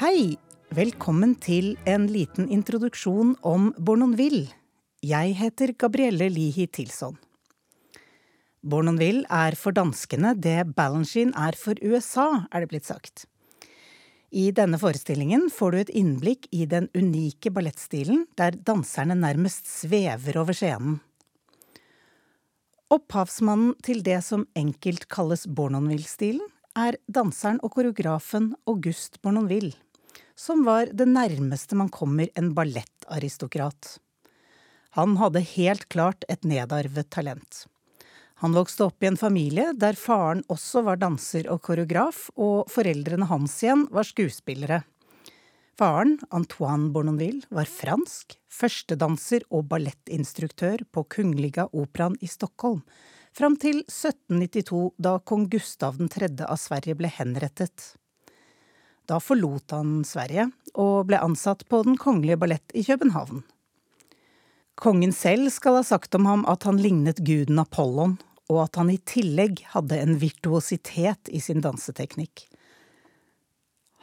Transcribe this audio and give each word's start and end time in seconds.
Hei! 0.00 0.38
Velkommen 0.72 1.34
til 1.44 1.74
en 1.84 2.06
liten 2.08 2.46
introduksjon 2.48 3.34
om 3.44 3.66
Bournonville. 3.76 4.46
Jeg 5.04 5.34
heter 5.36 5.74
Gabrielle 5.76 6.30
Lihi 6.32 6.64
Tilson. 6.72 7.18
Bournonville 8.64 9.28
er 9.28 9.58
for 9.60 9.76
danskene 9.76 10.30
det 10.40 10.70
Balanchine 10.78 11.36
er 11.36 11.58
for 11.60 11.76
USA, 11.84 12.46
er 12.48 12.64
det 12.64 12.70
blitt 12.70 12.88
sagt. 12.88 13.26
I 14.32 14.46
denne 14.56 14.80
forestillingen 14.80 15.50
får 15.52 15.76
du 15.76 15.78
et 15.82 15.92
innblikk 16.00 16.48
i 16.48 16.64
den 16.64 16.88
unike 16.96 17.52
ballettstilen 17.52 18.24
der 18.40 18.56
danserne 18.56 19.18
nærmest 19.20 19.68
svever 19.68 20.40
over 20.40 20.56
scenen. 20.56 20.96
Opphavsmannen 22.88 23.76
til 23.84 24.00
det 24.08 24.22
som 24.24 24.48
enkelt 24.56 25.10
kalles 25.12 25.44
Bournonville-stilen, 25.44 26.48
er 26.78 26.96
danseren 27.04 27.60
og 27.60 27.74
koreografen 27.76 28.54
August 28.64 29.20
Bournonville, 29.20 29.74
som 30.38 30.64
var 30.64 30.90
det 30.92 31.08
nærmeste 31.08 31.76
man 31.78 31.90
kommer 31.92 32.30
en 32.34 32.54
ballettaristokrat. 32.56 33.98
Han 34.98 35.18
hadde 35.20 35.44
helt 35.54 35.88
klart 35.92 36.24
et 36.28 36.42
nedarvet 36.44 37.10
talent. 37.14 37.66
Han 38.40 38.56
vokste 38.56 38.86
opp 38.88 39.04
i 39.04 39.08
en 39.10 39.20
familie 39.20 39.74
der 39.76 39.98
faren 40.00 40.40
også 40.48 40.80
var 40.86 40.96
danser 41.02 41.46
og 41.52 41.60
koreograf, 41.66 42.30
og 42.40 42.70
foreldrene 42.72 43.28
hans 43.28 43.58
igjen 43.62 43.84
var 43.92 44.08
skuespillere. 44.08 44.80
Faren, 45.80 46.18
Antoine 46.32 46.90
Bournonville, 46.92 47.44
var 47.52 47.68
fransk, 47.68 48.34
førstedanser 48.52 49.44
og 49.52 49.68
ballettinstruktør 49.68 50.86
på 50.92 51.04
Kungliga 51.12 51.68
Operaen 51.72 52.16
i 52.20 52.28
Stockholm, 52.28 52.82
fram 53.36 53.56
til 53.60 53.84
1792, 53.84 54.90
da 54.96 55.18
kong 55.20 55.46
Gustav 55.52 56.00
3. 56.00 56.32
av 56.48 56.58
Sverige 56.60 56.96
ble 56.98 57.12
henrettet. 57.12 57.94
Da 59.10 59.18
forlot 59.18 59.74
han 59.74 60.04
Sverige, 60.06 60.52
og 60.78 61.08
ble 61.08 61.18
ansatt 61.18 61.64
på 61.66 61.82
Den 61.82 61.96
kongelige 61.98 62.38
ballett 62.38 62.74
i 62.78 62.84
København. 62.86 63.42
Kongen 64.78 65.12
selv 65.12 65.50
skal 65.50 65.80
ha 65.80 65.82
sagt 65.84 66.14
om 66.14 66.28
ham 66.30 66.44
at 66.48 66.62
han 66.68 66.78
lignet 66.78 67.18
guden 67.26 67.58
Apollon, 67.58 68.14
og 68.50 68.62
at 68.68 68.78
han 68.78 68.92
i 68.92 69.00
tillegg 69.02 69.64
hadde 69.74 69.98
en 69.98 70.16
virtuositet 70.22 71.28
i 71.28 71.42
sin 71.42 71.60
danseteknikk. 71.64 72.46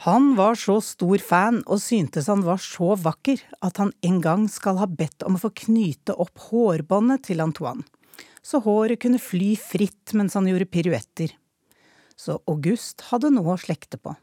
Han 0.06 0.36
var 0.38 0.60
så 0.60 0.78
stor 0.86 1.24
fan 1.24 1.64
og 1.66 1.82
syntes 1.82 2.28
han 2.30 2.44
var 2.46 2.62
så 2.62 2.92
vakker 3.02 3.42
at 3.66 3.80
han 3.82 3.96
en 4.06 4.20
gang 4.22 4.46
skal 4.52 4.78
ha 4.78 4.86
bedt 4.86 5.26
om 5.26 5.40
å 5.40 5.42
få 5.42 5.56
knyte 5.66 6.14
opp 6.14 6.52
hårbåndet 6.52 7.26
til 7.32 7.42
Antoine, 7.42 7.88
så 8.46 8.62
håret 8.62 9.02
kunne 9.02 9.24
fly 9.24 9.56
fritt 9.58 10.14
mens 10.14 10.38
han 10.38 10.52
gjorde 10.52 10.70
piruetter. 10.70 11.34
Så 12.14 12.38
August 12.46 13.08
hadde 13.10 13.34
noe 13.34 13.56
å 13.56 13.62
slekte 13.62 13.98
på. 13.98 14.14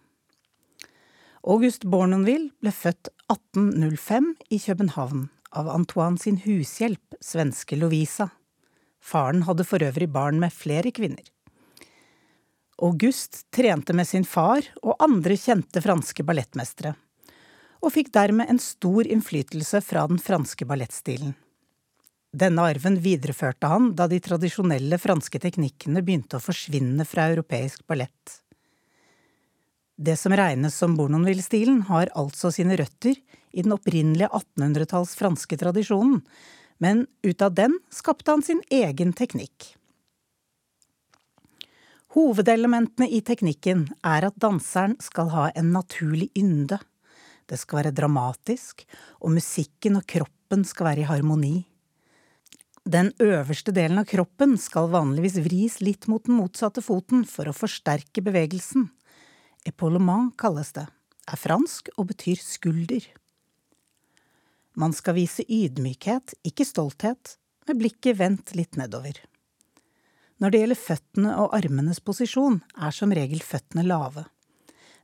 August 1.44 1.82
Bournonville 1.84 2.54
ble 2.64 2.70
født 2.72 3.10
1805 3.28 4.30
i 4.48 4.58
København 4.64 5.26
av 5.52 5.66
Antoine 5.68 6.16
sin 6.16 6.38
hushjelp, 6.40 7.18
svenske 7.20 7.76
Lovisa. 7.76 8.30
Faren 9.04 9.42
hadde 9.44 9.66
for 9.68 9.84
øvrig 9.84 10.08
barn 10.08 10.40
med 10.40 10.54
flere 10.56 10.88
kvinner. 10.96 11.26
August 12.80 13.42
trente 13.52 13.92
med 13.92 14.08
sin 14.08 14.24
far 14.24 14.64
og 14.80 14.96
andre 15.04 15.36
kjente 15.36 15.82
franske 15.84 16.24
ballettmestere, 16.24 16.94
og 17.84 17.92
fikk 17.92 18.08
dermed 18.16 18.48
en 18.48 18.62
stor 18.62 19.04
innflytelse 19.04 19.82
fra 19.84 20.06
den 20.08 20.22
franske 20.24 20.64
ballettstilen. 20.64 21.36
Denne 22.34 22.64
arven 22.72 22.96
videreførte 23.04 23.68
han 23.68 23.92
da 23.94 24.08
de 24.08 24.16
tradisjonelle 24.24 24.96
franske 24.98 25.38
teknikkene 25.44 26.00
begynte 26.00 26.40
å 26.40 26.42
forsvinne 26.42 27.04
fra 27.04 27.28
europeisk 27.34 27.84
ballett. 27.86 28.40
Det 29.96 30.16
som 30.18 30.32
regnes 30.34 30.74
som 30.74 30.96
Bournonville-stilen, 30.98 31.84
har 31.86 32.10
altså 32.18 32.50
sine 32.50 32.76
røtter 32.76 33.14
i 33.54 33.62
den 33.62 33.76
opprinnelige 33.76 34.28
1800-talls 34.34 35.14
franske 35.14 35.58
tradisjonen, 35.60 36.24
men 36.82 37.06
ut 37.22 37.42
av 37.42 37.54
den 37.54 37.78
skapte 37.94 38.34
han 38.34 38.42
sin 38.42 38.62
egen 38.74 39.12
teknikk. 39.14 39.76
Hovedelementene 42.14 43.06
i 43.10 43.20
teknikken 43.26 43.86
er 44.06 44.26
at 44.26 44.36
danseren 44.38 44.96
skal 45.02 45.30
ha 45.34 45.46
en 45.54 45.70
naturlig 45.74 46.28
ynde. 46.38 46.78
Det 47.50 47.58
skal 47.58 47.80
være 47.80 47.94
dramatisk, 47.94 48.84
og 49.22 49.34
musikken 49.34 49.98
og 49.98 50.06
kroppen 50.10 50.66
skal 50.66 50.90
være 50.90 51.02
i 51.04 51.08
harmoni. 51.08 51.54
Den 52.84 53.12
øverste 53.22 53.72
delen 53.74 54.02
av 54.02 54.06
kroppen 54.10 54.58
skal 54.60 54.90
vanligvis 54.92 55.38
vris 55.46 55.80
litt 55.80 56.06
mot 56.10 56.26
den 56.26 56.36
motsatte 56.38 56.82
foten 56.84 57.24
for 57.26 57.48
å 57.48 57.56
forsterke 57.56 58.22
bevegelsen. 58.22 58.90
Epaulement 59.64 60.34
kalles 60.40 60.74
det, 60.76 60.84
er 61.24 61.40
fransk 61.40 61.88
og 61.96 62.10
betyr 62.10 62.40
skulder. 62.40 63.06
Man 64.76 64.92
skal 64.92 65.16
vise 65.16 65.44
ydmykhet, 65.48 66.34
ikke 66.44 66.66
stolthet, 66.68 67.36
med 67.68 67.80
blikket 67.80 68.18
vendt 68.18 68.52
litt 68.58 68.76
nedover. 68.76 69.16
Når 70.42 70.50
det 70.50 70.60
gjelder 70.60 70.80
føttene 70.80 71.34
og 71.40 71.54
armenes 71.56 72.02
posisjon, 72.04 72.58
er 72.76 72.92
som 72.92 73.14
regel 73.14 73.40
føttene 73.40 73.86
lave. 73.86 74.26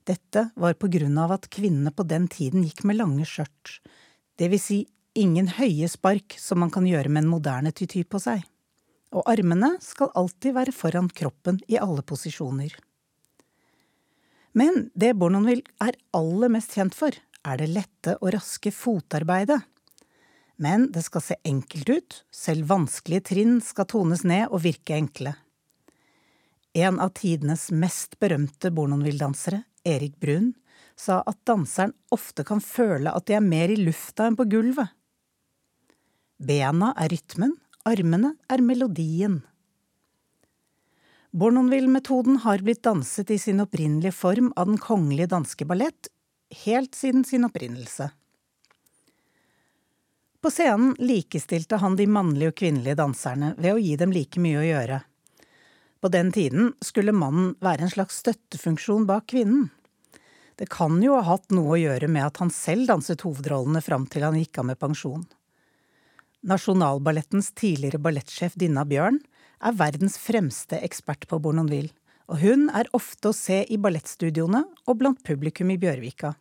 Dette 0.04 0.48
var 0.58 0.74
på 0.76 0.90
grunn 0.92 1.16
av 1.22 1.36
at 1.36 1.48
kvinnene 1.52 1.92
på 1.94 2.04
den 2.08 2.26
tiden 2.28 2.66
gikk 2.66 2.82
med 2.88 2.98
lange 2.98 3.24
skjørt, 3.28 3.78
det 4.40 4.50
vil 4.52 4.60
si 4.60 4.78
ingen 5.14 5.50
høye 5.56 5.88
spark 5.90 6.36
som 6.40 6.60
man 6.64 6.72
kan 6.74 6.86
gjøre 6.88 7.12
med 7.12 7.24
en 7.24 7.32
moderne 7.32 7.72
tyty 7.76 8.02
på 8.04 8.20
seg. 8.22 8.42
Og 9.14 9.26
armene 9.30 9.74
skal 9.82 10.12
alltid 10.18 10.54
være 10.56 10.74
foran 10.74 11.10
kroppen 11.10 11.58
i 11.68 11.78
alle 11.80 12.02
posisjoner. 12.06 12.74
Men 14.52 14.88
det 14.98 15.14
Bournonville 15.18 15.66
er 15.82 15.98
aller 16.16 16.50
mest 16.52 16.74
kjent 16.74 16.96
for, 16.96 17.14
er 17.46 17.60
det 17.60 17.70
lette 17.70 18.16
og 18.20 18.32
raske 18.34 18.72
fotarbeidet. 18.74 19.60
Men 20.60 20.90
det 20.92 21.06
skal 21.06 21.24
se 21.24 21.36
enkelt 21.48 21.88
ut, 21.88 22.16
selv 22.34 22.68
vanskelige 22.68 23.30
trinn 23.30 23.60
skal 23.64 23.88
tones 23.88 24.26
ned 24.28 24.50
og 24.50 24.64
virke 24.66 24.98
enkle. 24.98 25.32
En 26.76 27.00
av 27.02 27.14
tidenes 27.16 27.70
mest 27.72 28.18
berømte 28.20 28.70
Bournonville-dansere, 28.74 29.62
Erik 29.88 30.18
Brun, 30.20 30.52
sa 31.00 31.22
at 31.26 31.38
danseren 31.48 31.94
ofte 32.12 32.44
kan 32.46 32.60
føle 32.60 33.10
at 33.10 33.26
de 33.26 33.38
er 33.38 33.44
mer 33.44 33.72
i 33.72 33.78
lufta 33.80 34.28
enn 34.28 34.36
på 34.38 34.46
gulvet. 34.52 34.92
Bena 36.40 36.92
er 37.00 37.10
rytmen, 37.12 37.56
armene 37.88 38.34
er 38.52 38.62
melodien. 38.64 39.40
Bournonville-metoden 41.30 42.40
har 42.42 42.58
blitt 42.58 42.82
danset 42.82 43.30
i 43.30 43.38
sin 43.38 43.60
opprinnelige 43.62 44.12
form 44.12 44.52
av 44.56 44.66
Den 44.66 44.78
kongelige 44.78 45.30
danske 45.30 45.64
ballett 45.64 46.08
helt 46.64 46.94
siden 46.94 47.24
sin 47.24 47.46
opprinnelse. 47.46 48.10
På 50.42 50.50
scenen 50.50 50.96
likestilte 50.98 51.78
han 51.78 51.94
de 51.96 52.08
mannlige 52.10 52.50
og 52.50 52.58
kvinnelige 52.58 52.98
danserne 52.98 53.52
ved 53.58 53.76
å 53.76 53.78
gi 53.78 53.94
dem 54.00 54.10
like 54.10 54.42
mye 54.42 54.58
å 54.58 54.66
gjøre. 54.66 55.00
På 56.00 56.08
den 56.08 56.32
tiden 56.32 56.72
skulle 56.82 57.14
mannen 57.14 57.54
være 57.60 57.86
en 57.86 57.92
slags 57.92 58.18
støttefunksjon 58.24 59.06
bak 59.06 59.28
kvinnen. 59.30 59.68
Det 60.58 60.66
kan 60.72 60.98
jo 61.04 61.14
ha 61.14 61.22
hatt 61.28 61.52
noe 61.54 61.76
å 61.76 61.80
gjøre 61.80 62.08
med 62.08 62.26
at 62.26 62.40
han 62.42 62.50
selv 62.50 62.88
danset 62.90 63.22
hovedrollene 63.22 63.84
fram 63.84 64.08
til 64.10 64.26
han 64.26 64.38
gikk 64.40 64.58
av 64.58 64.72
med 64.72 64.80
pensjon. 64.80 65.22
Nasjonalballettens 66.42 67.52
tidligere 67.52 68.00
ballettsjef 68.02 68.56
Dinna 68.58 68.82
Bjørn 68.88 69.20
er 69.60 69.76
verdens 69.76 70.16
fremste 70.20 70.80
ekspert 70.80 71.26
på 71.28 71.38
Bournonville 71.42 71.92
og 72.30 72.38
hun 72.44 72.68
er 72.76 72.88
ofte 72.94 73.32
å 73.32 73.36
se 73.36 73.64
i 73.66 73.78
ballettstudioene 73.80 74.62
og 74.86 75.00
blant 75.00 75.20
publikum 75.26 75.72
i 75.74 75.78
Bjørvika. 75.82 76.36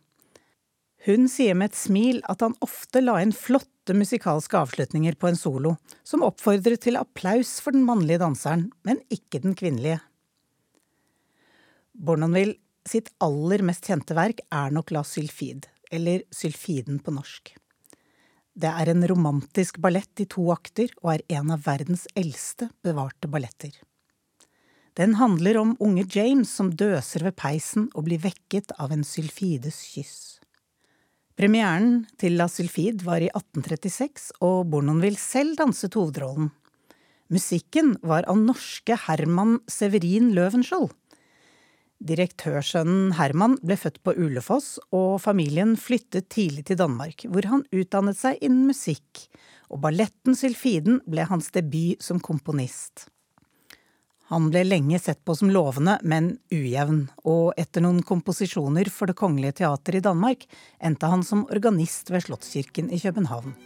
Hun 1.06 1.26
sier 1.32 1.56
med 1.56 1.72
et 1.72 1.80
smil 1.80 2.20
at 2.30 2.44
han 2.44 2.54
ofte 2.62 3.02
la 3.02 3.16
inn 3.24 3.32
flotte 3.34 3.96
musikalske 3.96 4.58
avslutninger 4.58 5.16
på 5.18 5.30
en 5.30 5.38
solo, 5.40 5.74
som 6.04 6.22
oppfordret 6.22 6.84
til 6.84 7.00
applaus 7.00 7.56
for 7.64 7.74
den 7.74 7.86
mannlige 7.88 8.20
danseren, 8.22 8.68
men 8.86 9.00
ikke 9.10 9.40
den 9.42 9.56
kvinnelige. 9.58 9.98
Bournonville 11.96 12.60
sitt 12.86 13.10
aller 13.24 13.64
mest 13.66 13.88
kjente 13.88 14.14
verk 14.16 14.44
er 14.46 14.70
nok 14.76 14.92
La 14.94 15.02
Sylfide, 15.04 15.66
eller 15.90 16.22
Sylfiden 16.32 17.00
på 17.02 17.16
norsk. 17.16 17.56
Det 18.60 18.68
er 18.68 18.90
en 18.92 19.06
romantisk 19.08 19.78
ballett 19.80 20.20
i 20.20 20.26
to 20.28 20.50
akter 20.52 20.90
og 21.00 21.14
er 21.14 21.22
en 21.38 21.52
av 21.54 21.62
verdens 21.64 22.04
eldste 22.18 22.68
bevarte 22.84 23.30
balletter. 23.30 23.72
Den 24.98 25.14
handler 25.16 25.56
om 25.56 25.76
unge 25.80 26.04
James 26.12 26.50
som 26.52 26.68
døser 26.76 27.24
ved 27.24 27.38
peisen 27.40 27.86
og 27.94 28.04
blir 28.08 28.20
vekket 28.20 28.74
av 28.76 28.92
en 28.92 29.06
sylfides 29.06 29.78
kyss. 29.94 30.18
Premieren 31.40 32.02
til 32.20 32.36
La 32.36 32.50
Sylfide 32.52 33.06
var 33.06 33.22
i 33.24 33.30
1836, 33.30 34.26
og 34.44 34.66
Bournonville 34.68 35.16
selv 35.16 35.56
danset 35.56 35.96
hovedrollen. 35.96 36.50
Musikken 37.32 37.94
var 38.04 38.28
av 38.28 38.42
norske 38.42 38.98
Herman 39.06 39.56
Severin 39.70 40.34
Løvenskiold. 40.36 40.90
Direktørsønnen 42.00 43.12
Herman 43.18 43.58
ble 43.60 43.76
født 43.76 43.98
på 44.00 44.14
Ulefoss, 44.16 44.78
og 44.96 45.20
familien 45.20 45.74
flyttet 45.76 46.30
tidlig 46.32 46.64
til 46.70 46.78
Danmark, 46.80 47.26
hvor 47.28 47.44
han 47.50 47.66
utdannet 47.76 48.16
seg 48.16 48.40
innen 48.40 48.64
musikk, 48.70 49.26
og 49.68 49.82
balletten 49.84 50.36
Sylfiden 50.38 51.02
ble 51.04 51.28
hans 51.28 51.52
debut 51.52 52.00
som 52.02 52.22
komponist. 52.24 53.10
Han 54.30 54.46
ble 54.48 54.62
lenge 54.62 55.00
sett 55.02 55.20
på 55.26 55.34
som 55.34 55.50
lovende, 55.50 55.98
men 56.06 56.36
ujevn, 56.54 57.02
og 57.26 57.52
etter 57.60 57.82
noen 57.84 58.00
komposisjoner 58.06 58.88
for 58.94 59.10
Det 59.10 59.18
kongelige 59.18 59.58
teater 59.60 59.98
i 59.98 60.04
Danmark 60.06 60.46
endte 60.78 61.10
han 61.10 61.26
som 61.26 61.48
organist 61.50 62.14
ved 62.14 62.28
Slottskirken 62.28 62.92
i 62.94 63.02
København. 63.02 63.56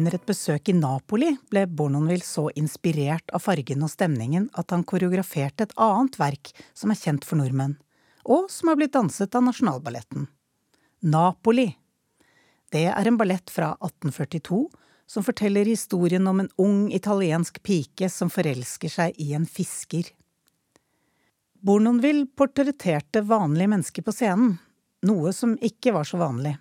Under 0.00 0.14
et 0.16 0.24
besøk 0.24 0.70
i 0.70 0.72
Napoli 0.72 1.34
ble 1.52 1.66
Bournonville 1.68 2.24
så 2.24 2.46
inspirert 2.56 3.28
av 3.36 3.42
fargen 3.44 3.82
og 3.84 3.90
stemningen 3.92 4.46
at 4.56 4.72
han 4.72 4.80
koreograferte 4.88 5.66
et 5.66 5.74
annet 5.76 6.14
verk 6.16 6.52
som 6.72 6.88
er 6.94 6.96
kjent 6.96 7.26
for 7.28 7.36
nordmenn, 7.36 7.74
og 8.24 8.46
som 8.48 8.70
har 8.70 8.78
blitt 8.80 8.94
danset 8.94 9.36
av 9.36 9.44
Nasjonalballetten. 9.44 10.24
Napoli. 11.04 11.66
Det 12.72 12.86
er 12.88 13.10
en 13.10 13.18
ballett 13.20 13.52
fra 13.52 13.74
1842 13.74 14.62
som 15.10 15.26
forteller 15.26 15.68
historien 15.68 16.32
om 16.32 16.40
en 16.40 16.50
ung 16.64 16.80
italiensk 16.96 17.60
pike 17.60 18.08
som 18.08 18.32
forelsker 18.32 18.96
seg 18.96 19.20
i 19.20 19.34
en 19.36 19.44
fisker. 19.44 20.08
Bournonville 21.60 22.24
portretterte 22.40 23.20
vanlige 23.20 23.74
mennesker 23.74 24.08
på 24.08 24.16
scenen, 24.16 24.56
noe 25.04 25.36
som 25.36 25.58
ikke 25.60 25.92
var 25.92 26.08
så 26.08 26.24
vanlig. 26.24 26.56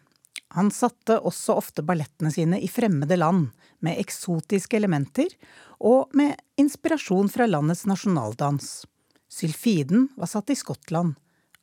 Han 0.57 0.71
satte 0.73 1.19
også 1.21 1.55
ofte 1.59 1.83
ballettene 1.85 2.31
sine 2.33 2.59
i 2.61 2.69
fremmede 2.71 3.19
land, 3.19 3.49
med 3.79 3.99
eksotiske 4.01 4.75
elementer 4.75 5.31
og 5.79 6.09
med 6.17 6.39
inspirasjon 6.59 7.29
fra 7.31 7.45
landets 7.47 7.85
nasjonaldans. 7.87 8.81
Sylfiden 9.29 10.09
var 10.17 10.27
satt 10.31 10.49
i 10.49 10.57
Skottland, 10.57 11.13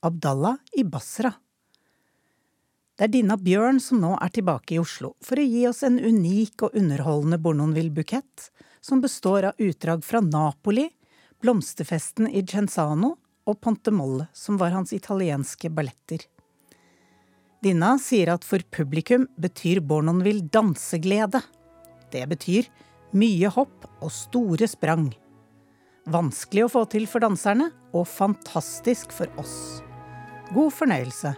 Abdallah 0.07 0.57
i 0.79 0.85
Basra. 0.87 1.33
Det 2.97 3.05
er 3.05 3.13
Dina 3.13 3.37
Bjørn 3.37 3.83
som 3.83 4.01
nå 4.01 4.15
er 4.23 4.31
tilbake 4.33 4.77
i 4.77 4.81
Oslo 4.81 5.13
for 5.25 5.37
å 5.37 5.45
gi 5.45 5.67
oss 5.69 5.83
en 5.85 5.99
unik 6.01 6.63
og 6.65 6.79
underholdende 6.79 7.41
Bournonville-bukett, 7.43 8.47
som 8.81 9.03
består 9.03 9.51
av 9.51 9.61
utdrag 9.61 10.05
fra 10.07 10.23
Napoli, 10.25 10.87
blomsterfesten 11.43 12.31
i 12.31 12.41
Genzano 12.47 13.17
og 13.45 13.61
Ponte 13.61 13.93
Molle, 13.93 14.31
som 14.33 14.57
var 14.57 14.73
hans 14.73 14.95
italienske 14.97 15.69
balletter. 15.75 16.23
Dinna 17.65 17.97
sier 17.99 18.31
at 18.35 18.45
for 18.45 18.63
publikum 18.75 19.27
betyr 19.41 19.81
Bornonville 19.81 20.45
danseglede. 20.53 21.41
Det 22.13 22.25
betyr 22.31 22.69
mye 23.17 23.51
hopp 23.53 23.87
og 24.01 24.13
store 24.13 24.69
sprang. 24.71 25.09
Vanskelig 26.07 26.67
å 26.67 26.71
få 26.71 26.85
til 26.93 27.09
for 27.11 27.25
danserne, 27.25 27.73
og 27.97 28.07
fantastisk 28.07 29.15
for 29.15 29.31
oss. 29.41 29.83
God 30.55 30.71
fornøyelse. 30.77 31.35